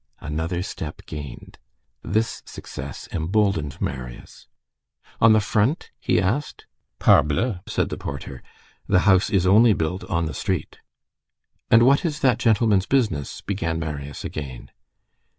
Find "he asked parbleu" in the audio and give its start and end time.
5.99-7.59